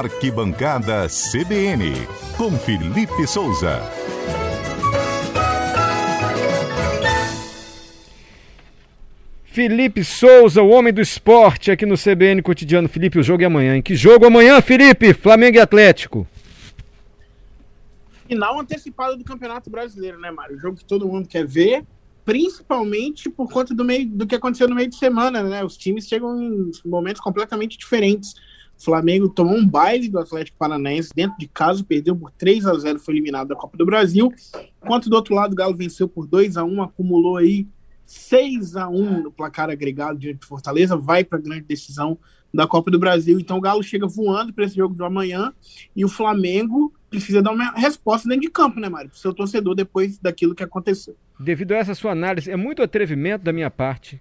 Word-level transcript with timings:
Arquibancada 0.00 1.06
CBN, 1.08 1.92
com 2.38 2.52
Felipe 2.52 3.26
Souza. 3.26 3.82
Felipe 9.44 10.02
Souza, 10.02 10.62
o 10.62 10.70
homem 10.70 10.90
do 10.90 11.02
esporte 11.02 11.70
aqui 11.70 11.84
no 11.84 11.98
CBN 11.98 12.40
Cotidiano. 12.40 12.88
Felipe, 12.88 13.18
o 13.18 13.22
jogo 13.22 13.42
é 13.42 13.44
amanhã. 13.44 13.76
Em 13.76 13.82
que 13.82 13.94
jogo 13.94 14.24
amanhã, 14.24 14.62
Felipe? 14.62 15.12
Flamengo 15.12 15.58
e 15.58 15.60
Atlético. 15.60 16.26
Final 18.26 18.58
antecipada 18.58 19.14
do 19.18 19.24
Campeonato 19.24 19.68
Brasileiro, 19.68 20.18
né, 20.18 20.30
Mário? 20.30 20.56
O 20.56 20.60
jogo 20.60 20.78
que 20.78 20.84
todo 20.86 21.06
mundo 21.06 21.28
quer 21.28 21.46
ver, 21.46 21.84
principalmente 22.24 23.28
por 23.28 23.52
conta 23.52 23.74
do, 23.74 23.84
meio, 23.84 24.08
do 24.08 24.26
que 24.26 24.34
aconteceu 24.34 24.66
no 24.66 24.74
meio 24.74 24.88
de 24.88 24.96
semana, 24.96 25.42
né? 25.42 25.62
Os 25.62 25.76
times 25.76 26.08
chegam 26.08 26.42
em 26.42 26.70
momentos 26.86 27.20
completamente 27.20 27.76
diferentes. 27.76 28.34
Flamengo 28.82 29.28
tomou 29.28 29.56
um 29.56 29.66
baile 29.66 30.08
do 30.08 30.18
Atlético 30.18 30.56
Paranaense 30.56 31.10
dentro 31.14 31.36
de 31.38 31.46
casa, 31.46 31.84
perdeu 31.84 32.16
por 32.16 32.30
3 32.30 32.66
a 32.66 32.74
0 32.74 32.98
foi 32.98 33.14
eliminado 33.14 33.48
da 33.48 33.54
Copa 33.56 33.76
do 33.76 33.84
Brasil. 33.84 34.32
Enquanto 34.82 35.10
do 35.10 35.16
outro 35.16 35.34
lado 35.34 35.52
o 35.52 35.56
Galo 35.56 35.76
venceu 35.76 36.08
por 36.08 36.26
2 36.26 36.56
a 36.56 36.64
1 36.64 36.82
acumulou 36.82 37.36
aí 37.36 37.66
6 38.06 38.76
a 38.76 38.88
1 38.88 39.22
no 39.22 39.30
placar 39.30 39.70
agregado 39.70 40.18
diante 40.18 40.40
de 40.40 40.46
Fortaleza, 40.46 40.96
vai 40.96 41.22
para 41.22 41.38
a 41.38 41.42
grande 41.42 41.62
decisão 41.62 42.18
da 42.52 42.66
Copa 42.66 42.90
do 42.90 42.98
Brasil. 42.98 43.38
Então 43.38 43.58
o 43.58 43.60
Galo 43.60 43.82
chega 43.82 44.06
voando 44.06 44.52
para 44.52 44.64
esse 44.64 44.76
jogo 44.76 44.94
de 44.94 45.02
amanhã 45.04 45.52
e 45.94 46.04
o 46.04 46.08
Flamengo 46.08 46.92
precisa 47.10 47.42
dar 47.42 47.52
uma 47.52 47.72
resposta 47.72 48.28
dentro 48.28 48.42
de 48.42 48.50
campo, 48.50 48.80
né, 48.80 48.88
Mário? 48.88 49.10
Para 49.10 49.16
o 49.16 49.20
seu 49.20 49.34
torcedor 49.34 49.74
depois 49.74 50.18
daquilo 50.18 50.54
que 50.54 50.62
aconteceu. 50.62 51.14
Devido 51.38 51.72
a 51.72 51.76
essa 51.76 51.94
sua 51.94 52.12
análise, 52.12 52.50
é 52.50 52.56
muito 52.56 52.82
atrevimento 52.82 53.44
da 53.44 53.52
minha 53.52 53.70
parte 53.70 54.20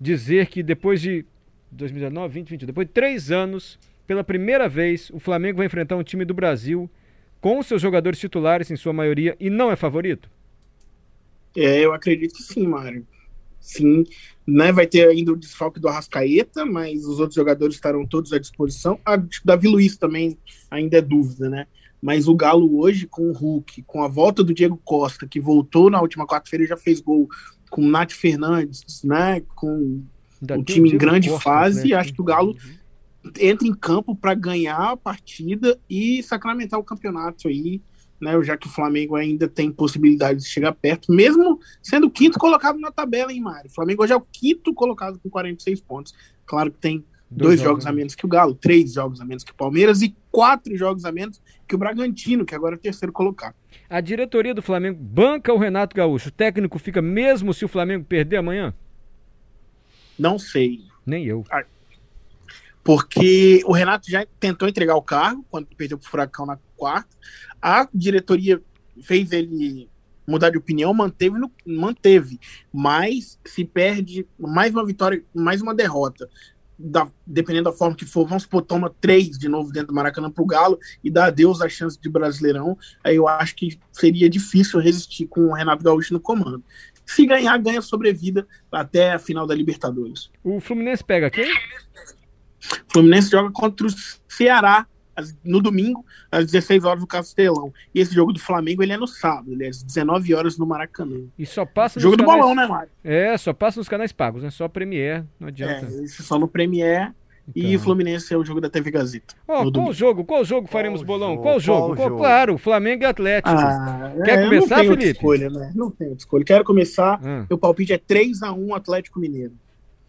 dizer 0.00 0.46
que 0.46 0.62
depois 0.62 1.00
de 1.00 1.24
2019, 1.70 2.34
2020, 2.34 2.66
depois 2.66 2.86
de 2.86 2.92
três 2.92 3.30
anos, 3.30 3.78
pela 4.06 4.24
primeira 4.24 4.68
vez, 4.68 5.10
o 5.10 5.18
Flamengo 5.18 5.58
vai 5.58 5.66
enfrentar 5.66 5.96
um 5.96 6.02
time 6.02 6.24
do 6.24 6.34
Brasil 6.34 6.88
com 7.40 7.62
seus 7.62 7.82
jogadores 7.82 8.18
titulares, 8.18 8.70
em 8.70 8.76
sua 8.76 8.92
maioria, 8.92 9.36
e 9.38 9.50
não 9.50 9.70
é 9.70 9.76
favorito? 9.76 10.30
É, 11.56 11.80
eu 11.80 11.92
acredito 11.92 12.34
que 12.34 12.42
sim, 12.42 12.66
Mário 12.66 13.06
sim, 13.66 14.04
né? 14.46 14.70
Vai 14.70 14.86
ter 14.86 15.08
ainda 15.08 15.32
o 15.32 15.36
desfalque 15.36 15.80
do 15.80 15.88
Arrascaeta, 15.88 16.64
mas 16.64 17.04
os 17.04 17.18
outros 17.18 17.34
jogadores 17.34 17.74
estarão 17.74 18.06
todos 18.06 18.32
à 18.32 18.38
disposição. 18.38 19.00
A 19.04 19.20
Davi 19.44 19.66
Luiz 19.66 19.96
também 19.96 20.38
ainda 20.70 20.98
é 20.98 21.02
dúvida, 21.02 21.50
né? 21.50 21.66
Mas 22.00 22.28
o 22.28 22.34
Galo 22.36 22.78
hoje, 22.78 23.06
com 23.06 23.28
o 23.28 23.32
Hulk, 23.32 23.82
com 23.82 24.02
a 24.02 24.08
volta 24.08 24.44
do 24.44 24.54
Diego 24.54 24.80
Costa, 24.84 25.26
que 25.26 25.40
voltou 25.40 25.90
na 25.90 26.00
última 26.00 26.26
quarta-feira 26.26 26.64
e 26.64 26.68
já 26.68 26.76
fez 26.76 27.00
gol, 27.00 27.28
com 27.68 27.82
o 27.82 27.88
Nath 27.88 28.12
Fernandes, 28.12 29.02
né? 29.02 29.42
Com 29.56 30.02
o 30.48 30.62
time 30.62 30.92
em 30.92 30.98
grande 30.98 31.28
Costa, 31.28 31.42
fase, 31.42 31.88
né? 31.88 31.96
acho 31.96 32.12
que 32.12 32.20
o 32.20 32.24
Galo 32.24 32.56
entra 33.38 33.66
em 33.66 33.74
campo 33.74 34.14
para 34.14 34.34
ganhar 34.34 34.92
a 34.92 34.96
partida 34.96 35.78
e 35.88 36.22
sacramentar 36.22 36.78
o 36.78 36.84
campeonato 36.84 37.48
aí 37.48 37.80
né, 38.20 38.42
já 38.42 38.56
que 38.56 38.66
o 38.66 38.70
Flamengo 38.70 39.14
ainda 39.16 39.48
tem 39.48 39.70
possibilidade 39.70 40.40
de 40.40 40.48
chegar 40.48 40.72
perto, 40.72 41.12
mesmo 41.12 41.60
sendo 41.82 42.10
quinto 42.10 42.38
colocado 42.38 42.78
na 42.78 42.90
tabela, 42.90 43.32
hein, 43.32 43.40
Mário? 43.40 43.70
O 43.70 43.74
Flamengo 43.74 44.02
hoje 44.02 44.12
é 44.12 44.16
o 44.16 44.20
quinto 44.20 44.72
colocado 44.74 45.18
com 45.18 45.28
46 45.28 45.80
pontos. 45.80 46.14
Claro 46.44 46.70
que 46.70 46.78
tem 46.78 47.04
dois, 47.30 47.48
dois 47.48 47.60
jogos, 47.60 47.84
jogos 47.84 47.86
a 47.86 47.92
menos 47.92 48.14
que 48.14 48.24
o 48.24 48.28
Galo, 48.28 48.54
três 48.54 48.94
jogos 48.94 49.20
a 49.20 49.24
menos 49.24 49.44
que 49.44 49.52
o 49.52 49.54
Palmeiras 49.54 50.02
e 50.02 50.14
quatro 50.30 50.76
jogos 50.76 51.04
a 51.04 51.12
menos 51.12 51.40
que 51.66 51.74
o 51.74 51.78
Bragantino, 51.78 52.44
que 52.44 52.54
agora 52.54 52.76
é 52.76 52.78
o 52.78 52.80
terceiro 52.80 53.12
colocado. 53.12 53.54
A 53.88 54.00
diretoria 54.00 54.54
do 54.54 54.62
Flamengo 54.62 54.98
banca 55.00 55.52
o 55.52 55.58
Renato 55.58 55.94
Gaúcho. 55.94 56.28
O 56.28 56.32
técnico 56.32 56.78
fica 56.78 57.02
mesmo 57.02 57.52
se 57.52 57.64
o 57.64 57.68
Flamengo 57.68 58.04
perder 58.04 58.36
amanhã? 58.36 58.72
Não 60.18 60.38
sei. 60.38 60.80
Nem 61.04 61.24
eu. 61.24 61.44
Porque 62.86 63.62
o 63.64 63.72
Renato 63.72 64.08
já 64.08 64.24
tentou 64.38 64.68
entregar 64.68 64.94
o 64.94 65.02
cargo 65.02 65.44
quando 65.50 65.66
perdeu 65.76 65.98
para 65.98 66.06
o 66.06 66.08
Furacão 66.08 66.46
na 66.46 66.56
quarta. 66.76 67.16
A 67.60 67.88
diretoria 67.92 68.62
fez 69.02 69.32
ele 69.32 69.90
mudar 70.24 70.50
de 70.50 70.58
opinião, 70.58 70.94
manteve, 70.94 71.36
no, 71.36 71.50
manteve. 71.66 72.38
Mas 72.72 73.40
se 73.44 73.64
perde 73.64 74.24
mais 74.38 74.72
uma 74.72 74.86
vitória, 74.86 75.20
mais 75.34 75.60
uma 75.60 75.74
derrota, 75.74 76.30
da, 76.78 77.10
dependendo 77.26 77.70
da 77.70 77.76
forma 77.76 77.96
que 77.96 78.04
for, 78.04 78.24
vamos 78.24 78.44
supor, 78.44 78.62
toma 78.62 78.94
três 79.00 79.36
de 79.36 79.48
novo 79.48 79.72
dentro 79.72 79.88
do 79.88 79.94
Maracanã 79.94 80.30
para 80.30 80.44
o 80.44 80.46
Galo 80.46 80.78
e 81.02 81.10
dá 81.10 81.26
adeus 81.26 81.60
à 81.60 81.68
chance 81.68 82.00
de 82.00 82.08
Brasileirão, 82.08 82.78
aí 83.02 83.16
eu 83.16 83.26
acho 83.26 83.56
que 83.56 83.80
seria 83.90 84.30
difícil 84.30 84.78
resistir 84.78 85.26
com 85.26 85.46
o 85.46 85.54
Renato 85.54 85.82
Gaúcho 85.82 86.14
no 86.14 86.20
comando. 86.20 86.62
Se 87.04 87.26
ganhar, 87.26 87.58
ganha 87.58 87.82
sobrevida 87.82 88.46
até 88.70 89.12
a 89.12 89.18
final 89.18 89.44
da 89.44 89.54
Libertadores. 89.56 90.30
O 90.44 90.60
Fluminense 90.60 91.02
pega 91.02 91.30
quem? 91.30 91.52
Fluminense 92.96 93.30
joga 93.30 93.50
contra 93.50 93.86
o 93.86 93.90
Ceará 94.26 94.86
no 95.44 95.60
domingo, 95.60 96.04
às 96.30 96.46
16 96.46 96.84
horas 96.84 97.00
no 97.00 97.06
Castelão. 97.06 97.72
E 97.94 98.00
esse 98.00 98.14
jogo 98.14 98.32
do 98.32 98.40
Flamengo, 98.40 98.82
ele 98.82 98.92
é 98.92 98.96
no 98.96 99.06
sábado, 99.06 99.52
ele 99.52 99.64
é 99.64 99.68
às 99.68 99.82
19 99.82 100.34
horas 100.34 100.58
no 100.58 100.66
Maracanã. 100.66 101.20
E 101.38 101.46
só 101.46 101.64
passa 101.64 102.00
Jogo 102.00 102.16
do 102.16 102.24
canais... 102.24 102.40
bolão, 102.40 102.54
né, 102.54 102.66
Mário? 102.66 102.90
É, 103.02 103.36
só 103.36 103.52
passa 103.52 103.80
nos 103.80 103.88
canais 103.88 104.12
pagos, 104.12 104.42
né? 104.42 104.50
Só 104.50 104.68
Premier, 104.68 105.24
não 105.38 105.48
adianta. 105.48 105.86
É, 105.86 106.06
só 106.06 106.38
no 106.38 106.48
Premier. 106.48 107.12
Então... 107.48 107.70
E 107.70 107.76
o 107.76 107.80
Fluminense 107.80 108.32
é 108.34 108.36
o 108.36 108.44
jogo 108.44 108.60
da 108.60 108.68
TV 108.68 108.90
Gazeta. 108.90 109.34
Oh, 109.46 109.70
qual 109.70 109.92
jogo? 109.92 110.24
Qual 110.24 110.44
jogo 110.44 110.66
faremos 110.68 111.00
qual 111.00 111.06
bolão? 111.06 111.30
Jogo? 111.30 111.42
Qual 111.42 111.60
jogo? 111.60 111.96
Qual 111.96 112.16
Claro, 112.16 112.58
Flamengo 112.58 113.04
e 113.04 113.06
Atlético. 113.06 113.56
Ah, 113.56 114.12
Quer 114.24 114.38
é, 114.38 114.44
começar, 114.44 114.78
não 114.78 114.84
Felipe? 114.84 115.10
Escolha, 115.12 115.50
né? 115.50 115.72
Não 115.74 115.90
tenho 115.90 116.14
escolha. 116.14 116.44
Quero 116.44 116.64
começar. 116.64 117.20
Hum. 117.24 117.46
Meu 117.48 117.56
palpite 117.56 117.92
é 117.92 117.98
3x1 117.98 118.76
Atlético 118.76 119.20
Mineiro. 119.20 119.52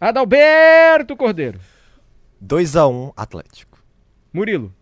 Adalberto 0.00 1.16
Cordeiro. 1.16 1.60
2x1 2.44 3.12
Atlético. 3.16 3.78
Murilo. 4.32 4.72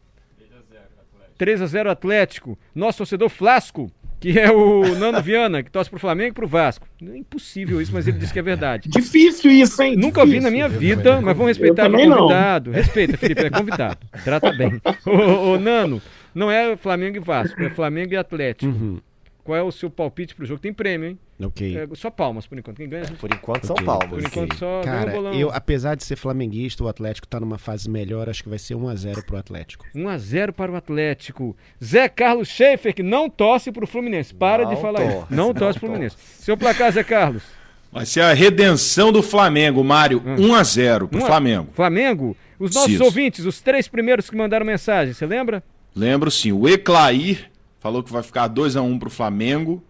3 1.37 1.63
a 1.63 1.67
0 1.67 1.91
Atlético. 1.91 2.59
Nosso 2.75 2.99
torcedor 2.99 3.29
Flasco, 3.29 3.91
que 4.19 4.39
é 4.39 4.51
o 4.51 4.95
Nano 4.97 5.23
Viana, 5.23 5.63
que 5.63 5.71
torce 5.71 5.91
pro 5.91 5.99
Flamengo 5.99 6.31
e 6.31 6.33
pro 6.33 6.49
Vasco. 6.49 6.89
É 7.03 7.17
impossível 7.17 7.81
isso, 7.81 7.93
mas 7.93 8.09
ele 8.09 8.19
disse 8.19 8.33
que 8.33 8.39
é 8.39 8.43
verdade. 8.43 8.89
Difícil 8.89 9.51
isso, 9.51 9.83
hein? 9.83 9.97
Nunca 9.97 10.23
Difícil. 10.23 10.41
vi 10.41 10.45
na 10.45 10.51
minha 10.51 10.69
vida, 10.69 11.21
mas 11.21 11.37
vamos 11.37 11.49
respeitar 11.49 11.89
o 11.89 11.93
convidado. 11.93 12.71
Não. 12.71 12.77
Respeita, 12.77 13.17
Felipe, 13.17 13.43
é 13.43 13.51
convidado. 13.51 13.99
Trata 14.25 14.53
bem. 14.53 14.81
ô, 15.07 15.53
ô, 15.53 15.59
Nano, 15.59 16.01
não 16.35 16.51
é 16.51 16.77
Flamengo 16.77 17.17
e 17.19 17.21
Vasco, 17.21 17.63
é 17.63 17.71
Flamengo 17.71 18.15
e 18.15 18.17
Atlético. 18.17 18.73
Uhum. 18.73 19.01
Qual 19.45 19.57
é 19.57 19.63
o 19.63 19.71
seu 19.71 19.91
palpite 19.91 20.35
pro 20.35 20.47
jogo? 20.47 20.61
Tem 20.61 20.73
prêmio, 20.73 21.11
hein? 21.11 21.19
Ok. 21.41 21.77
É, 21.77 21.87
só 21.95 22.11
palmas, 22.11 22.47
por 22.47 22.59
enquanto. 22.59 22.79
Quem 22.79 22.89
ganha? 22.89 23.07
Por 23.21 23.31
enquanto 23.33 23.71
okay. 23.71 23.77
são 23.77 23.77
palmas. 23.77 24.09
Por 24.09 24.21
enquanto 24.21 24.55
okay. 24.55 24.59
só 24.59 24.81
Cara, 24.83 25.13
eu, 25.35 25.51
apesar 25.51 25.95
de 25.95 26.05
ser 26.05 26.17
flamenguista, 26.17 26.83
o 26.83 26.89
Atlético 26.89 27.27
tá 27.27 27.39
numa 27.39 27.59
fase 27.59 27.91
melhor. 27.91 28.29
Acho 28.29 28.43
que 28.43 28.49
vai 28.49 28.59
ser 28.59 28.75
1x0 28.75 29.25
pro 29.25 29.37
Atlético. 29.37 29.87
1x0 29.95 30.53
para 30.53 30.73
o 30.73 30.77
Atlético. 30.77 31.55
Zé 31.83 32.09
Carlos 32.09 32.49
Schaefer, 32.49 32.95
que 32.95 33.03
não 33.03 33.29
torce 33.29 33.71
pro 33.71 33.87
Fluminense. 33.87 34.35
Para 34.35 34.65
não 34.65 34.75
de 34.75 34.81
falar 34.81 35.01
torce, 35.01 35.17
isso. 35.17 35.27
Não, 35.31 35.47
não 35.49 35.55
torce 35.55 35.79
pro 35.79 35.89
Fluminense. 35.89 36.17
Seu 36.39 36.57
placar, 36.57 36.91
Zé 36.93 37.05
Carlos. 37.05 37.43
Vai 37.93 38.07
ser 38.07 38.21
a 38.21 38.33
redenção 38.33 39.13
do 39.13 39.23
Flamengo, 39.23 39.85
Mário. 39.85 40.23
Hum. 40.25 40.37
1x0 40.37 41.09
pro 41.09 41.19
1 41.19 41.27
Flamengo. 41.27 41.69
Flamengo? 41.75 42.37
Os 42.59 42.75
nossos 42.75 42.93
Ciso. 42.93 43.05
ouvintes, 43.05 43.45
os 43.45 43.61
três 43.61 43.87
primeiros 43.87 44.31
que 44.31 44.37
mandaram 44.37 44.65
mensagem, 44.65 45.13
você 45.13 45.27
lembra? 45.27 45.63
Lembro 45.95 46.31
sim. 46.31 46.53
O 46.53 46.67
Eclair 46.67 47.51
falou 47.79 48.03
que 48.03 48.11
vai 48.11 48.23
ficar 48.23 48.49
2x1 48.49 48.99
pro 48.99 49.11
Flamengo. 49.11 49.83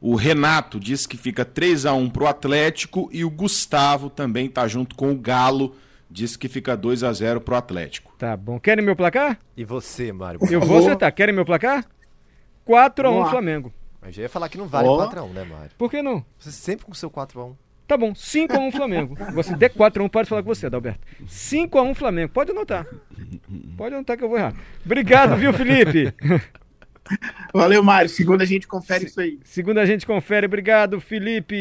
O 0.00 0.14
Renato 0.14 0.80
disse 0.80 1.06
que 1.06 1.16
fica 1.16 1.44
3 1.44 1.84
a 1.84 1.92
1 1.92 2.08
pro 2.08 2.26
Atlético 2.26 3.10
e 3.12 3.22
o 3.24 3.30
Gustavo 3.30 4.08
também 4.08 4.48
tá 4.48 4.66
junto 4.66 4.96
com 4.96 5.12
o 5.12 5.14
Galo, 5.14 5.76
disse 6.10 6.38
que 6.38 6.48
fica 6.48 6.74
2 6.74 7.04
a 7.04 7.12
0 7.12 7.40
pro 7.42 7.54
Atlético. 7.54 8.14
Tá 8.16 8.34
bom. 8.36 8.58
Querem 8.58 8.84
meu 8.84 8.96
placar? 8.96 9.38
E 9.54 9.64
você, 9.64 10.10
Mário? 10.10 10.40
Eu 10.50 10.60
vou 10.60 10.78
acertar. 10.78 11.12
Querem 11.14 11.34
meu 11.34 11.44
placar? 11.44 11.84
4 12.64 13.08
a 13.08 13.10
1 13.10 13.26
Flamengo. 13.26 13.72
Mas 14.00 14.14
já 14.14 14.22
ia 14.22 14.28
falar 14.28 14.48
que 14.48 14.56
não 14.56 14.66
vale 14.66 14.88
oh. 14.88 14.96
4 14.96 15.20
a 15.20 15.22
1, 15.24 15.28
né, 15.28 15.44
Mário? 15.44 15.70
Por 15.76 15.90
que 15.90 16.00
não? 16.00 16.24
Você 16.38 16.50
sempre 16.50 16.86
com 16.86 16.92
o 16.92 16.94
seu 16.94 17.10
4 17.10 17.38
a 17.38 17.44
1. 17.46 17.56
Tá 17.86 17.96
bom, 17.96 18.14
5 18.14 18.56
a 18.56 18.58
1 18.60 18.72
Flamengo. 18.72 19.16
Você 19.34 19.54
der 19.54 19.68
4 19.68 20.02
a 20.02 20.06
1, 20.06 20.08
pode 20.08 20.28
falar 20.28 20.42
com 20.42 20.54
você, 20.54 20.66
Adalberto. 20.66 21.00
5 21.26 21.76
a 21.78 21.82
1 21.82 21.94
Flamengo. 21.94 22.32
Pode 22.32 22.52
anotar. 22.52 22.86
Pode 23.76 23.94
anotar 23.94 24.16
que 24.16 24.24
eu 24.24 24.28
vou 24.28 24.38
errar. 24.38 24.54
Obrigado, 24.84 25.36
viu, 25.36 25.52
Felipe? 25.52 26.14
Valeu, 27.52 27.82
Mário. 27.82 28.08
Segunda 28.08 28.44
a 28.44 28.46
gente 28.46 28.66
confere 28.66 29.06
isso 29.06 29.20
aí. 29.20 29.38
Segunda 29.44 29.80
a 29.80 29.86
gente 29.86 30.06
confere. 30.06 30.46
Obrigado, 30.46 31.00
Felipe. 31.00 31.56